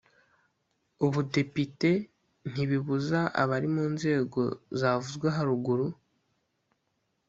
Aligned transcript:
ubudepite 1.05 1.91
ntibibuza 2.51 3.19
abari 3.41 3.67
mu 3.75 3.85
nzego 3.95 4.41
zavuzwe 4.79 5.27
haruguru. 5.35 5.85